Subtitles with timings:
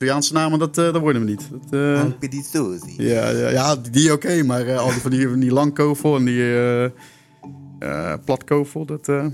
[0.00, 1.48] Italiaanse namen, dat, uh, dat worden we niet.
[1.50, 2.04] Dat, uh.
[2.96, 6.24] Ja, ja, ja, die, oké, maar uh, al die van die, van die langkovel en
[6.24, 6.40] die
[7.78, 9.08] uh, platkovel, dat...
[9.08, 9.32] Oké,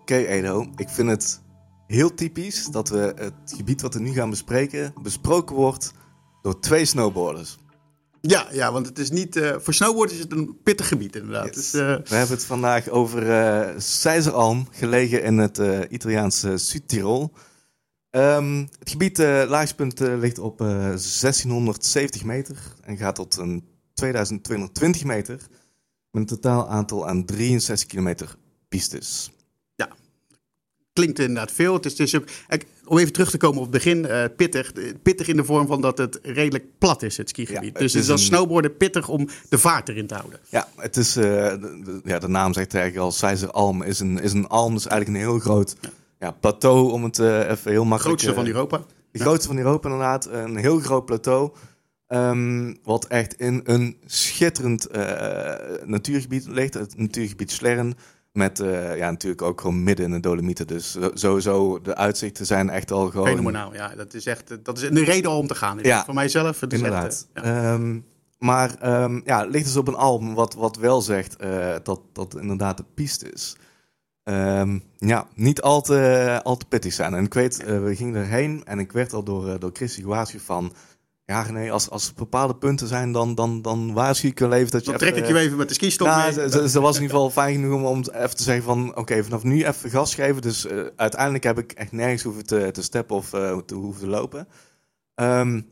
[0.00, 1.40] okay, Edo, ik vind het
[1.86, 5.92] heel typisch dat we het gebied wat we nu gaan bespreken besproken wordt
[6.42, 7.58] door twee snowboarders.
[8.20, 9.36] Ja, ja, want het is niet.
[9.36, 11.54] Uh, voor snowboard is het een pittig gebied, inderdaad.
[11.54, 11.54] Yes.
[11.54, 11.80] Dus, uh...
[11.80, 15.60] We hebben het vandaag over uh, Seizeralm, gelegen in het
[15.90, 17.32] Italiaanse Zuid-Tirol.
[18.18, 23.64] Um, het gebied, laagspunt, ligt op 1670 meter en gaat tot een
[23.94, 25.36] 2220 meter.
[26.10, 28.36] Met een totaal aantal aan 63 kilometer
[28.68, 29.30] pistes
[30.98, 31.74] klinkt inderdaad veel.
[31.74, 32.24] Het is, ook,
[32.84, 34.72] om even terug te komen op het begin, uh, pittig.
[35.02, 37.72] Pittig in de vorm van dat het redelijk plat is, het skigebied.
[37.74, 38.26] Ja, dus het is als een...
[38.26, 40.40] snowboarden pittig om de vaart erin te houden.
[40.48, 44.20] Ja, het is, uh, de, ja, de naam zegt eigenlijk al, Seizer Alm is een,
[44.20, 45.88] is een alm, dus eigenlijk een heel groot ja.
[46.18, 48.20] Ja plateau, om het uh, even heel makkelijk...
[48.20, 48.80] grootste van Europa.
[49.10, 51.50] De grootste van Europa inderdaad, een heel groot plateau.
[52.08, 54.88] Um, wat echt in een schitterend
[55.84, 57.94] natuurgebied ligt, het natuurgebied Slerren.
[58.32, 60.66] Met uh, ja, natuurlijk ook gewoon midden in de Dolomieten.
[60.66, 63.26] Dus sowieso, de uitzichten zijn echt al gewoon...
[63.26, 63.94] Fenomenaal, ja.
[63.96, 65.78] Dat is echt dat is een reden om te gaan.
[65.82, 66.60] Ja, voor mijzelf.
[66.60, 67.26] Het is inderdaad.
[67.32, 67.72] Echt, ja.
[67.72, 68.04] um,
[68.38, 72.00] maar um, ja, het ligt dus op een album wat, wat wel zegt uh, dat
[72.12, 73.56] dat inderdaad de piste is.
[74.28, 77.14] Um, ja, niet al te, al te pittig zijn.
[77.14, 80.72] En ik weet, we gingen erheen en ik werd al door, door Christy gewaarschuwd van...
[81.24, 84.70] Ja, nee, als, als er bepaalde punten zijn, dan, dan, dan waarschuw ik wel even
[84.70, 84.90] dat je.
[84.90, 86.50] Dan trek ik je even met de skistok nou, mee.
[86.50, 88.96] Ze, ze, was in ieder geval fijn genoeg om, om even te zeggen van...
[88.96, 90.42] Oké, vanaf nu even gas geven.
[90.42, 94.00] Dus uh, uiteindelijk heb ik echt nergens hoeven te, te steppen of uh, te hoeven
[94.02, 94.48] te lopen.
[95.14, 95.66] Um,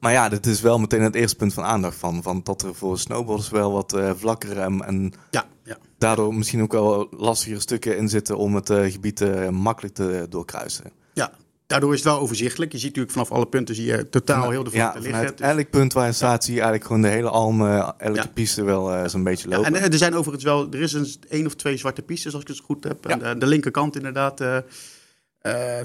[0.00, 1.96] maar ja, dit is wel meteen het eerste punt van aandacht.
[1.96, 5.78] Van, van dat er voor snowboarders wel wat uh, vlakker en, en ja, ja.
[5.98, 8.36] daardoor misschien ook wel lastigere stukken in zitten...
[8.36, 10.92] om het gebied makkelijk te doorkruisen.
[11.12, 11.32] Ja,
[11.66, 12.72] Daardoor is het wel overzichtelijk.
[12.72, 15.38] Je ziet natuurlijk vanaf alle punten zie je totaal heel de vlakte ja, liggen.
[15.38, 18.26] elk punt waar je staat zie je eigenlijk gewoon de hele alm, uh, elke ja.
[18.34, 19.72] piste wel uh, zo'n beetje lopen.
[19.72, 22.42] Ja, en er zijn overigens wel, er is een één of twee zwarte pistes als
[22.42, 23.06] ik het goed heb.
[23.06, 24.56] En de, de, linkerkant inderdaad, uh,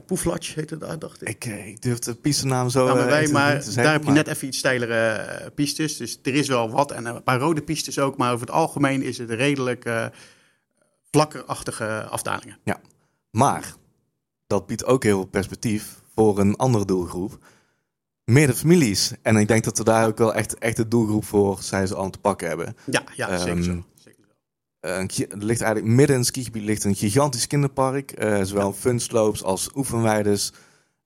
[0.06, 1.46] Poeflatsch heet het daar, dacht ik.
[1.46, 4.58] Ik, ik durf de pistenaam zo nou, wij, maar daar heb je net even iets
[4.58, 5.98] steilere pistes.
[5.98, 8.18] Dus er is wel wat en een paar rode pistes ook.
[8.18, 10.10] Maar over het algemeen is het redelijk
[11.12, 12.58] vlakkerachtige afdalingen.
[12.64, 12.80] Ja,
[13.32, 13.74] maar
[14.48, 17.38] dat biedt ook heel veel perspectief voor een andere doelgroep.
[18.26, 19.14] Meerdere families.
[19.22, 21.98] En ik denk dat we daar ook wel echt, echt de doelgroep voor zijn ze
[21.98, 22.76] aan te pakken hebben.
[22.86, 23.86] Ja, ja um, zeker zo.
[24.80, 25.06] Er
[25.38, 28.24] ligt eigenlijk midden in het skigebied ligt een gigantisch kinderpark.
[28.24, 30.54] Uh, zowel funslopes als oefenweides.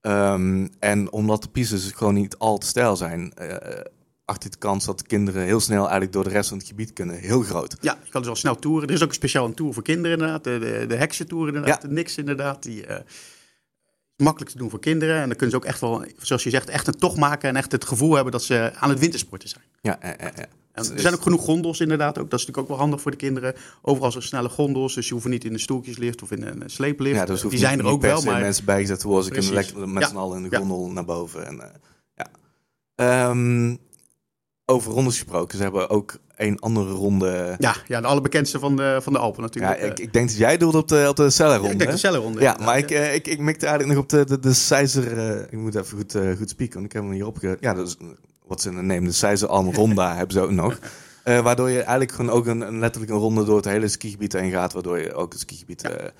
[0.01, 3.55] Um, en omdat de pistes gewoon niet al te stijl zijn, uh,
[4.25, 6.93] achter de kans dat de kinderen heel snel eigenlijk door de rest van het gebied
[6.93, 7.77] kunnen, heel groot.
[7.81, 8.87] Ja, je kan dus al snel toeren.
[8.87, 10.43] Er is ook een speciaal een tour voor kinderen inderdaad.
[10.43, 11.87] De, de, de heksentour inderdaad, ja.
[11.87, 12.63] de niks inderdaad.
[12.63, 12.95] Die, uh,
[14.17, 15.15] makkelijk te doen voor kinderen.
[15.15, 17.55] En dan kunnen ze ook echt wel, zoals je zegt, echt een tocht maken en
[17.55, 19.63] echt het gevoel hebben dat ze aan het wintersporten zijn.
[19.81, 20.45] Ja, ja, ja.
[20.73, 22.29] En er zijn ook genoeg gondels inderdaad ook.
[22.29, 23.55] Dat is natuurlijk ook wel handig voor de kinderen.
[23.81, 27.15] Overal zijn snelle gondels, dus je hoeft niet in een stoeltjeslift of in een sleeplift.
[27.15, 29.25] Ja, dus Die zijn er ook wel, maar mensen bijgezet te worden.
[29.25, 30.09] Ze kunnen lekker met ja.
[30.09, 30.93] z'n allen in de gondel ja.
[30.93, 31.45] naar boven.
[31.45, 31.63] En, uh,
[32.95, 33.29] ja.
[33.29, 33.77] Um,
[34.65, 37.55] over rondes gesproken, ze hebben ook een andere ronde.
[37.59, 39.79] Ja, ja de allerbekendste van de, van de Alpen natuurlijk.
[39.79, 41.67] Ja, ik, ik denk dat jij doelde op de, op de cellenronde.
[41.67, 42.41] Ja, ik denk de cellenronde.
[42.41, 45.17] Ja, maar ik, uh, ik, ik mikte eigenlijk nog op de, de, de Seizer...
[45.17, 47.57] Uh, ik moet even goed, uh, goed spieken, want ik heb hem hier opge...
[47.59, 47.97] Ja, dat is
[48.45, 50.79] wat ze nemen, de Seizer Alm Ronda hebben ze ook nog.
[51.23, 54.51] waardoor je eigenlijk gewoon ook een, een, letterlijk een ronde door het hele skigebied heen
[54.51, 55.81] gaat, waardoor je ook het skigebied...
[55.81, 56.11] Ja.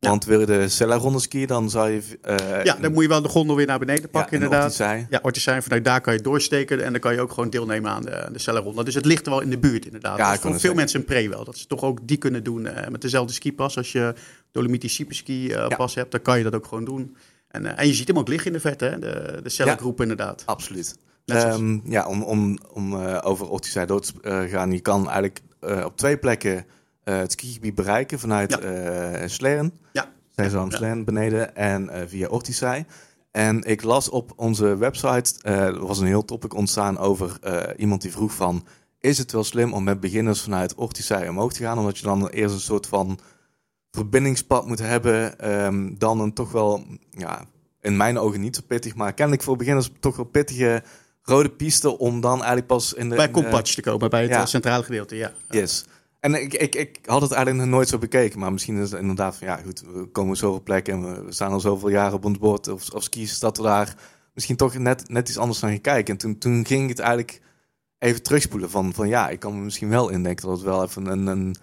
[0.00, 0.08] Ja.
[0.08, 2.02] Want wil je de Sella-ronde skiën, dan zou je...
[2.28, 4.76] Uh, ja, dan moet je wel de gondel weer naar beneden pakken, ja, inderdaad.
[5.10, 5.62] Ja, Ortisei.
[5.62, 8.38] Vanuit daar kan je doorsteken en dan kan je ook gewoon deelnemen aan de, de
[8.38, 8.84] Sella-ronde.
[8.84, 10.18] Dus het ligt er wel in de buurt, inderdaad.
[10.18, 11.44] Ja, dat voor veel mensen een pre wel.
[11.44, 13.76] Dat ze toch ook die kunnen doen met dezelfde skipas.
[13.76, 14.14] Als je
[14.52, 17.16] Dolomiti Ski uh, pas hebt, dan kan je dat ook gewoon doen.
[17.48, 18.98] En, en je ziet hem ook liggen in de vet, hè?
[18.98, 20.42] De, de Sella-groep inderdaad.
[20.46, 20.98] Absoluut.
[21.30, 25.40] Um, ja, om, om, om over Ortisei door te gaan, je kan eigenlijk
[25.84, 26.66] op twee plekken...
[27.04, 29.28] Het skigebied bereiken vanuit ja.
[29.28, 29.72] Sleren.
[29.92, 30.12] Ja.
[30.34, 31.04] Zijn ja.
[31.04, 32.84] beneden en via Ortisei.
[33.30, 37.38] En ik las op onze website, er was een heel topic ontstaan over
[37.76, 38.64] iemand die vroeg van...
[39.00, 41.78] Is het wel slim om met beginners vanuit Ortisei omhoog te gaan?
[41.78, 43.18] Omdat je dan eerst een soort van
[43.90, 45.50] verbindingspad moet hebben.
[45.64, 47.44] Um, dan een toch wel, ja,
[47.80, 50.82] in mijn ogen niet zo pittig, maar kennelijk voor beginners toch wel pittige
[51.28, 53.16] rode piste om dan eigenlijk pas in de...
[53.16, 54.46] Bij Kompatch te komen, bij het ja.
[54.46, 55.32] centrale gedeelte, ja.
[55.50, 55.84] Yes.
[56.20, 58.38] En ik, ik, ik had het eigenlijk nog nooit zo bekeken.
[58.38, 61.52] Maar misschien is het inderdaad van ja, goed, we komen zoveel plekken en we staan
[61.52, 63.96] al zoveel jaren op ons bord of, of skis, dat we daar
[64.34, 66.12] misschien toch net, net iets anders naar gaan kijken.
[66.12, 67.40] En toen, toen ging het eigenlijk
[67.98, 71.06] even terugspoelen van, van ja, ik kan me misschien wel indenken dat het wel even
[71.06, 71.56] een, een,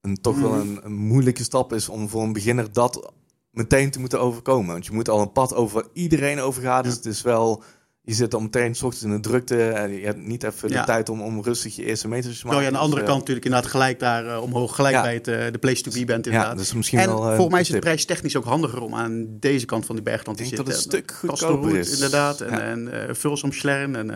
[0.00, 3.12] een toch wel een, een, moeilijke stap is om voor een beginner dat
[3.50, 4.72] meteen te moeten overkomen.
[4.72, 6.82] Want je moet al een pad over iedereen overgaan.
[6.82, 7.62] Dus het is wel
[8.02, 9.68] je zit dan meteen s ochtends in de drukte.
[9.68, 12.60] En je hebt niet even de tijd om, om rustig je eerste meters te maken.
[12.60, 14.74] Nou ja, aan de andere dus, kant eh, natuurlijk inderdaad gelijk daar uh, omhoog.
[14.74, 16.52] Gelijk bij het, uh, de place to be bent inderdaad.
[16.52, 19.66] Ja, dus misschien en wel, volgens mij is het prijstechnisch ook handiger om aan deze
[19.66, 20.64] kant van die bergland te zitten.
[20.64, 21.92] dat het een stuk goedkoper is.
[21.92, 22.40] Inderdaad.
[22.40, 24.10] En, en uh, Vulsomslern en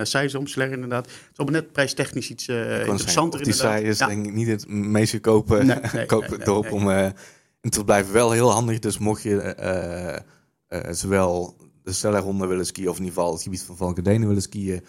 [0.57, 1.05] uh, inderdaad.
[1.05, 5.13] Het is allemaal net prijstechnisch iets interessanter Die zij is denk ik niet het meest
[5.13, 6.91] goedkope nee, nee, dorp om
[7.61, 8.13] in te blijven.
[8.13, 10.23] Wel heel handig, dus mocht je
[10.91, 14.85] zowel de Stellerronde willen skiën, of in ieder geval het gebied van Valkendenen willen skiën.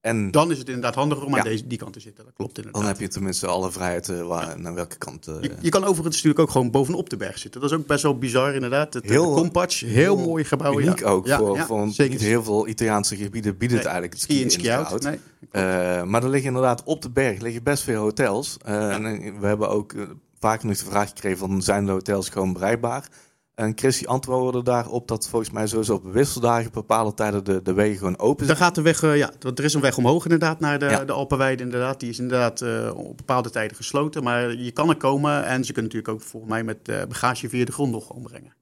[0.00, 2.24] En dan is het inderdaad handiger om aan deze, die kant te zitten.
[2.24, 2.82] Dat klopt inderdaad.
[2.82, 5.28] Dan heb je tenminste alle vrijheid uh, waar, naar welke kant.
[5.28, 7.60] Uh, je, kan overigens natuurlijk ook gewoon bovenop de berg zitten.
[7.60, 8.94] Dat is ook best wel bizar inderdaad.
[8.94, 10.80] Het heel, Compatch, heel, heel mooi gebouw.
[10.80, 11.28] Uniek ook.
[11.28, 15.08] voor, voor niet heel veel Italiaanse gebieden biedt het eigenlijk het skiën ski in ski
[15.08, 15.18] nee,
[15.52, 18.56] uh, Maar er liggen inderdaad op de berg liggen best veel hotels.
[18.64, 19.94] En we hebben ook
[20.38, 23.08] vaak nog de vraag gekregen van zijn de hotels gewoon bereikbaar?
[23.54, 27.98] En Christy antwoordde daarop dat volgens mij sowieso op wisseldagen bepaalde tijden de, de wegen
[27.98, 28.58] gewoon open zijn.
[28.58, 31.12] Dan gaat de weg, uh, ja, er is een weg omhoog inderdaad naar de, de
[31.12, 32.00] Alpenweide inderdaad.
[32.00, 35.72] Die is inderdaad uh, op bepaalde tijden gesloten, maar je kan er komen en ze
[35.72, 38.54] kunnen natuurlijk ook volgens mij met uh, bagage via de grond nog gewoon brengen.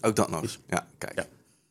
[0.00, 1.14] Ook dat nog, dus, ja, kijk.
[1.14, 1.26] Ja.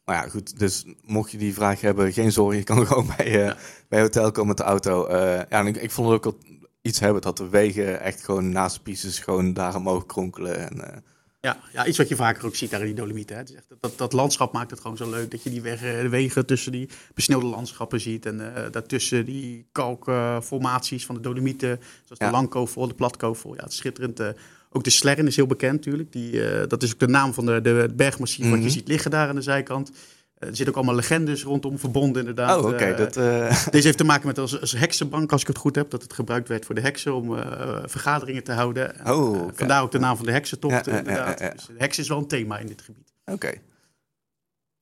[0.05, 3.31] Maar ja, goed, dus mocht je die vraag hebben, geen zorgen, je kan gewoon bij,
[3.31, 3.55] ja.
[3.89, 5.11] bij hotel komen met de auto.
[5.49, 8.75] ja, ik, ik, vond het ook wel iets hebben dat de wegen echt gewoon naast
[8.75, 11.03] de pistes gewoon daar omhoog kronkelen en...
[11.47, 13.35] Ja, ja, iets wat je vaker ook ziet daar in die Dolomieten.
[13.35, 13.41] Hè.
[13.41, 15.31] Het is echt, dat, dat landschap maakt het gewoon zo leuk.
[15.31, 15.61] Dat je die
[16.09, 18.25] wegen, tussen die besneeuwde landschappen ziet.
[18.25, 21.79] En uh, daartussen die kalkformaties van de Dolomieten.
[22.03, 23.55] Zoals de Langkovel, de Platkovel.
[23.55, 24.19] Ja, het is schitterend.
[24.19, 24.27] Uh,
[24.71, 26.11] ook de Slerren is heel bekend natuurlijk.
[26.11, 28.73] Die, uh, dat is ook de naam van de, de bergmassief mm wat je mhm.
[28.73, 29.91] ziet liggen daar aan de zijkant.
[30.39, 32.59] Er zitten ook allemaal legendes rondom verbonden, inderdaad.
[32.59, 32.85] Oh, oké.
[32.85, 35.89] Eh, eh, Deze heeft te maken met als, als, heksenbank, als ik het goed heb.
[35.89, 38.95] Dat het gebruikt werd voor de heksen om uh, vergaderingen te houden.
[39.05, 41.37] Oh, vandaar ook de naam van de heksentocht, ja, inderdaad.
[41.37, 43.13] dus de heks is wel een thema in dit gebied.
[43.25, 43.53] Oké.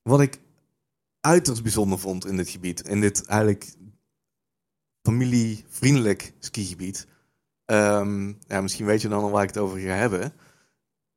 [0.01, 0.39] Wat ik
[1.21, 3.73] uiterst bijzonder vond in dit gebied, in dit eigenlijk
[5.01, 7.07] familievriendelijk skigebied.
[7.65, 10.33] Um, ja, misschien weet je dan al waar ik het over ga hebben.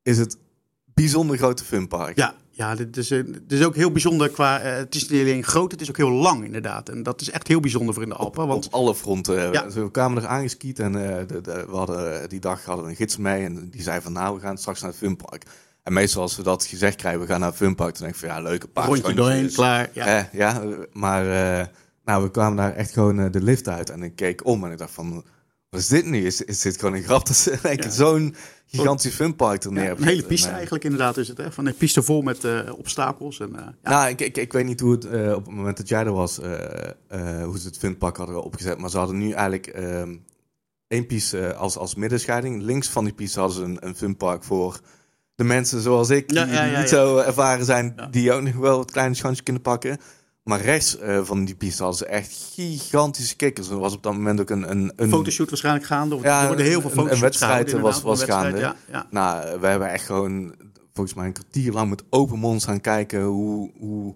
[0.02, 0.38] Is het
[0.84, 2.16] bijzonder grote funpark.
[2.16, 4.64] Ja, ja, dit is, dit is ook heel bijzonder qua.
[4.64, 6.88] Uh, het is niet alleen groot, het is ook heel lang inderdaad.
[6.88, 8.42] En dat is echt heel bijzonder voor in de Alpen.
[8.42, 8.66] Op, want...
[8.66, 9.52] op alle fronten.
[9.52, 9.68] Ja.
[9.70, 12.96] We kwamen er aangeskiet en uh, de, de, we hadden, die dag hadden we een
[12.96, 13.44] gids mee.
[13.44, 15.44] En die zei van nou, we gaan straks naar het funpark.
[15.82, 17.92] En meestal als we dat gezegd krijgen, we gaan naar het funpark.
[17.92, 18.86] Dan denk ik van ja, leuke paard.
[18.86, 19.90] Rondje doorheen, klaar.
[19.92, 20.62] Ja, eh, ja
[20.92, 21.66] maar uh,
[22.04, 23.90] nou, we kwamen daar echt gewoon de lift uit.
[23.90, 25.24] En ik keek om en ik dacht van,
[25.70, 26.26] wat is dit nu?
[26.26, 28.34] Is, is dit gewoon een grap dat ze zo'n
[28.66, 29.90] gigantisch funpark er neer.
[29.90, 31.38] een hele piste eigenlijk inderdaad is het.
[31.38, 31.52] Hè?
[31.52, 33.40] Van een piste vol met uh, obstakels.
[33.40, 33.90] En, uh, ja.
[33.90, 36.12] Nou, ik, ik, ik, weet niet hoe het uh, op het moment dat jij er
[36.12, 38.78] was, hoe ze het funpark hadden opgezet.
[38.78, 40.16] Maar ze hadden nu eigenlijk ehm,
[40.88, 42.62] één piste als, als middenscheiding.
[42.62, 44.80] Links van die piste hadden ze een, een funpark voor
[45.34, 48.90] de mensen zoals ik, die, die niet zo ervaren zijn, die ook nog wel het
[48.90, 49.98] kleine schansje kunnen pakken.
[50.48, 53.68] Maar rechts uh, van die piste hadden ze echt gigantische kikkers.
[53.68, 54.70] Er was op dat moment ook een...
[54.70, 56.14] Een, een fotoshoot waarschijnlijk gaande.
[56.14, 58.58] Of ja, er worden heel veel foto's Een wedstrijd was, was gaande.
[58.58, 59.06] Ja, ja.
[59.10, 60.54] Nou, we hebben echt gewoon
[60.92, 64.14] volgens mij een kwartier lang met open mond gaan kijken hoe, hoe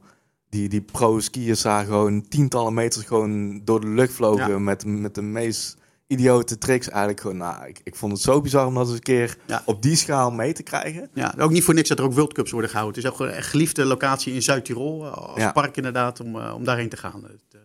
[0.49, 5.23] die, die pro-skiers daar gewoon tientallen meters gewoon door de lucht vlogen met, met de
[5.23, 5.77] meest
[6.13, 7.37] idiote tricks eigenlijk gewoon.
[7.37, 10.31] Nou, ik, ik vond het zo bizar om dat eens een keer op die schaal
[10.31, 11.11] mee te krijgen.
[11.15, 13.03] Ja, ook niet voor niks dat er ook World Cups worden gehouden.
[13.03, 16.65] Het is ook een geliefde locatie in Zuid-Tirol, eh, als park inderdaad, om, uh, om
[16.65, 17.23] daarheen te gaan.
[17.23, 17.61] Het,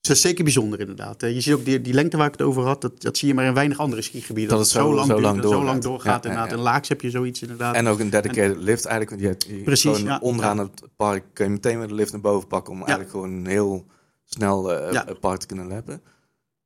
[0.00, 1.20] het is zeker bijzonder inderdaad.
[1.20, 3.34] je ziet ook die, die lengte waar ik het over had, dat, dat zie je
[3.34, 4.50] maar in weinig andere skigebieden.
[4.50, 6.24] Dat, het zo, lang, zo lang, zo lang doorgaat.
[6.24, 6.56] Ja, inderdaad.
[6.56, 7.74] In Laaks heb je zoiets inderdaad.
[7.74, 9.22] En ook een dedicated lift eigenlijk.
[9.22, 12.48] Want je, je precies, onderaan het park kun je meteen met de lift naar boven
[12.48, 13.86] pakken om eigenlijk gewoon heel
[14.24, 16.02] snel het park te kunnen leppen.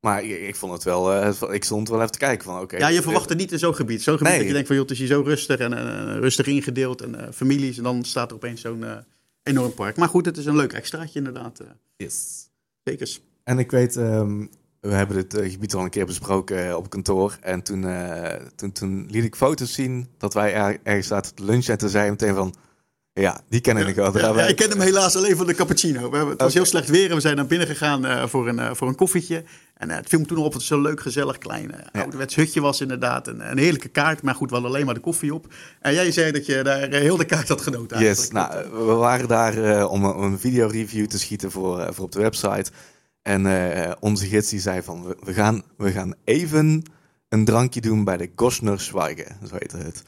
[0.02, 2.76] Maar ik, ik, vond het wel, uh, ik stond wel even te kijken van oké.
[2.76, 4.02] ja, je verwacht het niet in zo'n gebied.
[4.02, 6.46] Zo'n gebied dat je denkt van joh, het is hier zo rustig en uh, rustig
[6.46, 7.76] ingedeeld en uh, families.
[7.76, 8.84] En dan staat er opeens zo'n
[9.42, 9.96] enorm park.
[9.96, 11.60] Maar goed, het is een leuk extraatje inderdaad.
[11.96, 12.48] yes.
[12.84, 13.18] Zeker.
[13.44, 17.38] En ik weet, um, we hebben dit gebied al een keer besproken op kantoor.
[17.40, 17.86] En toen,
[18.54, 21.72] toen, toen liet ik foto's zien dat wij er, ergens zaten te lunchen.
[21.72, 22.54] En toen zei hij meteen van,
[23.14, 24.18] ja, die ken ik wel.
[24.18, 26.10] Ja, ik ken hem helaas alleen van de cappuccino.
[26.10, 28.48] We hebben, het was heel slecht weer en we zijn naar binnen gegaan uh, voor,
[28.48, 29.44] een, uh, voor een koffietje.
[29.74, 32.80] En uh, het viel me toen op het zo'n leuk, gezellig, klein ouderwets hutje was
[32.80, 33.26] inderdaad.
[33.26, 35.46] Een, een heerlijke kaart, maar goed, wel alleen maar de koffie op.
[35.80, 39.28] En jij zei dat je daar heel de kaart had genoten Yes, nou, we waren
[39.28, 42.70] daar om, om, een videoreview te schieten voor, voor op de website.
[43.22, 43.46] En
[44.00, 46.82] onze gids die zei van, we, we, gaan, we gaan even
[47.28, 50.02] een drankje doen bij de Gosner Schweigen, zo heette het.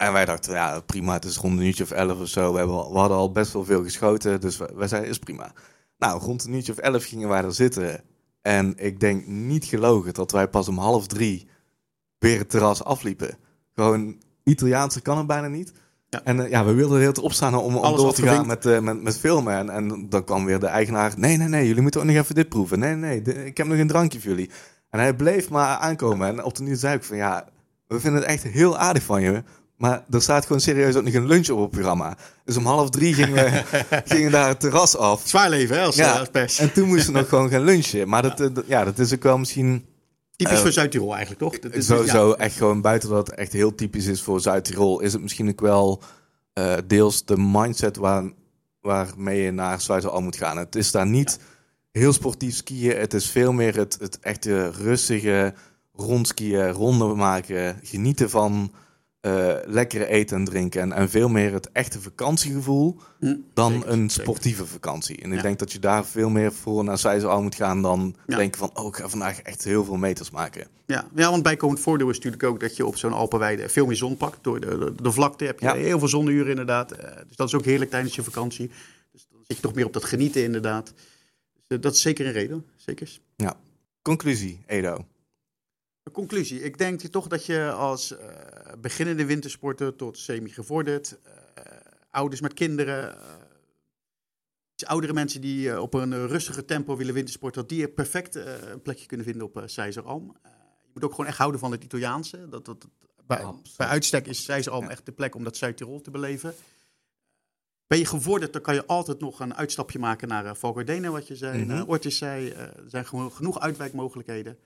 [0.00, 2.52] En wij dachten, ja, prima, het is rond een uurtje of elf of zo.
[2.52, 5.52] We, hebben, we hadden al best wel veel geschoten, dus wij zeiden, is prima.
[5.98, 8.00] Nou, rond een uurtje of elf gingen wij er zitten.
[8.42, 11.48] En ik denk niet gelogen dat wij pas om half drie
[12.18, 13.38] weer het terras afliepen.
[13.74, 15.72] Gewoon, Italiaanse kan het bijna niet.
[16.08, 16.24] Ja.
[16.24, 19.18] En ja, we wilden heel te opstaan om, om door te gaan met, met, met
[19.18, 19.54] filmen.
[19.54, 21.12] En, en dan kwam weer de eigenaar.
[21.16, 22.78] Nee, nee, nee, jullie moeten ook nog even dit proeven.
[22.78, 24.50] Nee, nee, ik heb nog een drankje voor jullie.
[24.90, 26.28] En hij bleef maar aankomen.
[26.28, 27.48] En op de nieuw zei ik van ja,
[27.86, 29.42] we vinden het echt heel aardig van je.
[29.80, 32.16] Maar er staat gewoon serieus ook nog een lunch op het programma.
[32.44, 33.62] Dus om half drie gingen we
[34.14, 35.22] gingen daar het terras af.
[35.24, 36.18] Zwaar leven, hè, als, ja.
[36.18, 36.58] als pers.
[36.58, 38.08] En toen moesten we nog gewoon gaan lunchen.
[38.08, 38.84] Maar dat, ja.
[38.84, 39.84] dat is ook wel misschien...
[40.36, 41.58] Typisch uh, voor Zuid-Tirol eigenlijk, toch?
[41.58, 42.34] Dat is, sowieso, ja.
[42.34, 45.00] echt gewoon buiten dat het echt heel typisch is voor Zuid-Tirol...
[45.00, 46.02] is het misschien ook wel
[46.54, 48.24] uh, deels de mindset waar,
[48.80, 50.56] waarmee je naar Zuid-Al moet gaan.
[50.56, 51.38] Het is daar niet
[51.92, 52.96] heel sportief skiën.
[52.96, 55.54] Het is veel meer het, het echte rustige
[55.92, 58.72] rondskiën, ronden maken, genieten van
[59.22, 60.80] uh, lekkere eten en drinken.
[60.80, 65.20] En, en veel meer het echte vakantiegevoel hm, dan een sportieve vakantie.
[65.22, 68.58] En ik denk dat je daar veel meer voor naar al moet gaan dan denken
[68.58, 68.70] van...
[68.74, 70.66] oh, ik ga vandaag echt heel veel meters maken.
[70.86, 73.96] Ja, ja want bijkomend voordeel is natuurlijk ook dat je op zo'n Alpenweide veel meer
[73.96, 74.38] zon pakt.
[74.44, 76.92] Door de, de, vlakte heb je heel veel zonuren inderdaad.
[76.92, 78.70] Uh, dus dat is ook heerlijk tijdens je vakantie.
[79.12, 80.92] Dus dan zit je toch meer op dat genieten inderdaad.
[81.54, 83.18] Dus uh, dat is zeker een reden, zeker.
[83.36, 83.56] Ja.
[84.02, 85.04] Conclusie, Edo.
[86.12, 86.62] Conclusie.
[86.62, 88.18] Ik denk toch dat je als uh,
[88.80, 91.64] beginnende wintersporter tot semi-gevorderd, uh,
[92.10, 97.88] ouders met kinderen, uh, oudere mensen die op een rustige tempo willen wintersporten, dat die
[97.88, 100.36] perfect een plekje kunnen vinden op uh, Alm.
[100.82, 102.48] je moet ook gewoon echt houden van het Italiaanse.
[102.48, 102.88] Dat, dat,
[103.26, 103.44] bij,
[103.76, 104.90] bij, uitstek is Alm ja.
[104.90, 106.54] echt de plek om dat Zuid-Tirol te beleven.
[107.86, 111.28] Ben je gevorderd, dan kan je altijd nog een uitstapje maken naar uh, Valgardena, wat
[111.28, 111.76] je zei, mm -hmm.
[111.76, 112.50] naar Ortisei.
[112.50, 114.58] er zijn gewoon genoeg uitwijkmogelijkheden.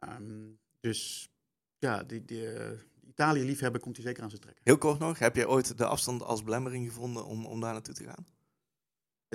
[0.00, 1.30] Um, dus
[1.78, 2.70] ja, die, die uh,
[3.06, 4.62] Italië-liefhebber komt hij zeker aan zijn trekken.
[4.64, 7.94] Heel kort nog, heb jij ooit de afstand als belemmering gevonden om, om daar naartoe
[7.94, 8.26] te gaan?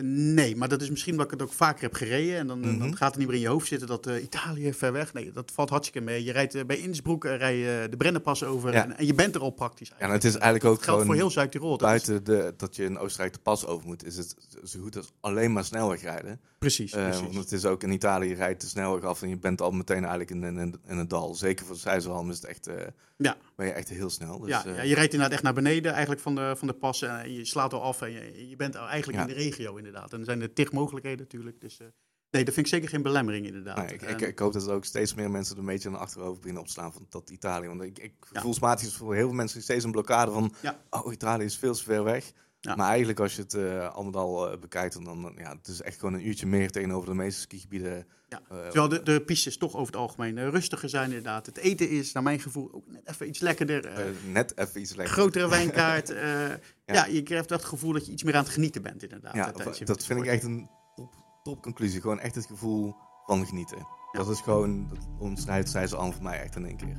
[0.03, 2.37] Nee, maar dat is misschien omdat ik het ook vaker heb gereden.
[2.37, 2.93] En dan, dan mhm.
[2.93, 5.13] gaat het niet meer in je hoofd zitten dat uh, Italië ver weg.
[5.13, 6.23] Nee, dat valt hartstikke mee.
[6.23, 9.35] Je rijdt uh, bij Innsbroek, uh, rij je de Brennenpas over en, en, je bent
[9.35, 9.89] er al praktisch.
[9.89, 11.05] Ja, en het is eigenlijk ook gewoon...
[11.05, 11.77] voor heel Zuid-Tirol.
[11.77, 15.13] Buiten de, dat je in Oostenrijk de pas over moet, is het zo goed als
[15.19, 16.39] alleen maar snelweg rijden.
[16.57, 17.21] Precies, precies.
[17.21, 19.71] Want het is ook in Italië, je rijdt de snelweg af en je bent al
[19.71, 21.35] meteen eigenlijk in, in, in het dal.
[21.35, 22.69] Zeker voor Seizelhalm is het echt,
[23.17, 23.37] ja.
[23.61, 24.39] Ben je echt heel snel.
[24.39, 27.01] Dus, ja, ja, je rijdt inderdaad echt naar beneden eigenlijk van de, van de pas
[27.01, 30.11] en je slaat al af en je, je bent eigenlijk in de regio inderdaad.
[30.11, 31.61] En dan zijn de mogelijkheden natuurlijk.
[31.61, 31.87] Dus uh,
[32.29, 33.91] nee, dat vind ik zeker geen belemmering inderdaad.
[33.91, 35.99] ik, ik, ik, hoop dat er ook steeds meer mensen er een beetje aan de
[35.99, 37.67] achterhoofd beginnen opstaan van dat Italië.
[37.67, 40.53] Want ik, ik gevoelsmatig is voor heel veel mensen steeds een blokkade van,
[40.89, 42.31] oh Italië is veel te ver weg.
[42.61, 46.13] Maar eigenlijk als je het uh, allemaal uh, bekijkt, dan ja, het is echt gewoon
[46.13, 48.07] een uurtje meer tegenover de meeste skigebieden.
[48.27, 48.41] Ja.
[48.51, 51.45] Uh, Terwijl de, de pistes toch over het algemeen rustiger zijn inderdaad.
[51.45, 53.91] Het eten is naar mijn gevoel ook net even iets lekkerder.
[54.31, 55.21] net even iets lekkerder.
[55.21, 56.07] Grotere wijnkaart.
[56.07, 56.59] ja.
[56.85, 57.05] ja.
[57.05, 59.35] je krijgt dat gevoel dat je iets meer aan het genieten bent inderdaad.
[59.35, 59.51] Ja,
[59.83, 61.13] dat vind ik echt een top,
[61.43, 62.01] top conclusie.
[62.01, 63.87] Gewoon echt het gevoel van genieten.
[64.11, 66.97] Dat is gewoon, dat omschrijft zij ze allemaal voor mij echt in één keer.